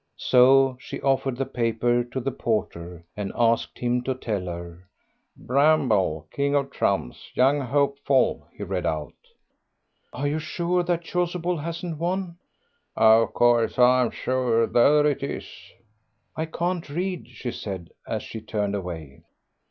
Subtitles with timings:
[0.17, 4.89] So she offered the paper to the porter and asked him to tell her.
[5.37, 9.13] "Bramble, King of Trumps, Young Hopeful," he read out.
[10.11, 12.39] "Are you sure that Chasuble hasn't won?"
[12.95, 15.47] "Of course I'm sure, there it is."
[16.35, 19.21] "I can't read," she said as she turned away.